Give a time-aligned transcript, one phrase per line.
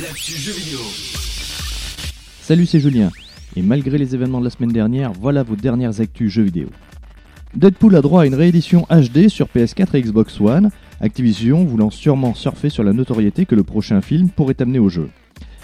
[0.00, 0.78] l'actu jeu vidéo.
[2.42, 3.10] Salut, c'est Julien.
[3.56, 6.68] Et malgré les événements de la semaine dernière, voilà vos dernières actus jeux vidéo.
[7.54, 10.70] Deadpool a droit à une réédition HD sur PS4 et Xbox One,
[11.00, 15.08] Activision voulant sûrement surfer sur la notoriété que le prochain film pourrait amener au jeu.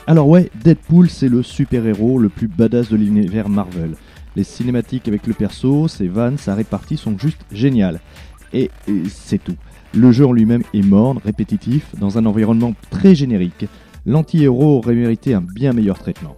[0.07, 3.97] Alors ouais, Deadpool c'est le super-héros le plus badass de l'univers Marvel.
[4.35, 8.01] Les cinématiques avec le perso, ses vannes, sa répartie sont juste géniales.
[8.55, 9.57] Et, et c'est tout.
[9.95, 13.67] Le jeu en lui-même est morne, répétitif, dans un environnement très générique.
[14.05, 16.37] L'anti-héros aurait mérité un bien meilleur traitement.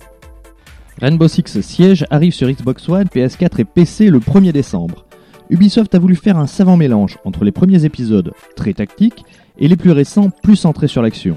[1.00, 5.06] Rainbow Six Siege arrive sur Xbox One, PS4 et PC le 1er décembre.
[5.50, 9.24] Ubisoft a voulu faire un savant mélange entre les premiers épisodes, très tactiques,
[9.58, 11.36] et les plus récents, plus centrés sur l'action.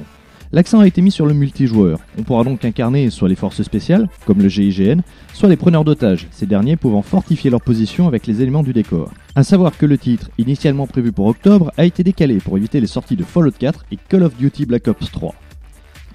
[0.53, 1.99] L'accent a été mis sur le multijoueur.
[2.17, 5.01] On pourra donc incarner soit les forces spéciales, comme le GIGN,
[5.33, 9.11] soit les preneurs d'otages, ces derniers pouvant fortifier leur position avec les éléments du décor.
[9.35, 12.87] A savoir que le titre, initialement prévu pour octobre, a été décalé pour éviter les
[12.87, 15.35] sorties de Fallout 4 et Call of Duty Black Ops 3.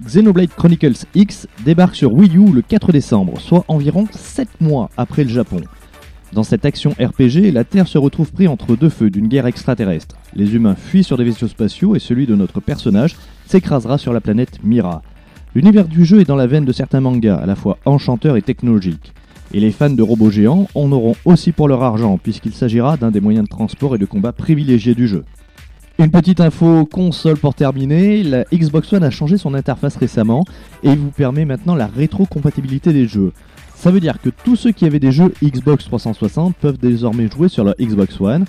[0.05, 5.25] Xenoblade Chronicles X débarque sur Wii U le 4 décembre, soit environ 7 mois après
[5.25, 5.61] le Japon.
[6.33, 10.17] Dans cette action RPG, la Terre se retrouve pris entre deux feux d'une guerre extraterrestre.
[10.35, 14.23] Les humains fuient sur des vaisseaux spatiaux et celui de notre personnage s'écrasera sur la
[14.23, 15.03] planète Mira.
[15.55, 18.43] L'univers du jeu est dans la veine de certains mangas, à la fois enchanteurs et
[18.43, 19.13] technologiques.
[19.53, 23.11] Et les fans de robots géants en auront aussi pour leur argent, puisqu'il s'agira d'un
[23.11, 25.25] des moyens de transport et de combat privilégiés du jeu.
[25.99, 30.45] Une petite info console pour terminer, la Xbox One a changé son interface récemment
[30.83, 33.33] et vous permet maintenant la rétrocompatibilité des jeux.
[33.75, 37.49] Ça veut dire que tous ceux qui avaient des jeux Xbox 360 peuvent désormais jouer
[37.49, 38.47] sur leur Xbox One,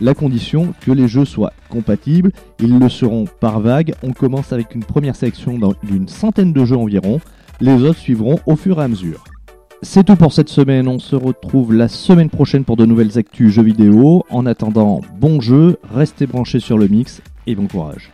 [0.00, 4.74] la condition que les jeux soient compatibles, ils le seront par vague, on commence avec
[4.74, 7.20] une première sélection d'une centaine de jeux environ,
[7.60, 9.24] les autres suivront au fur et à mesure.
[9.84, 13.52] C'est tout pour cette semaine, on se retrouve la semaine prochaine pour de nouvelles actus
[13.52, 14.24] jeux vidéo.
[14.30, 18.10] En attendant, bon jeu, restez branchés sur le mix et bon courage.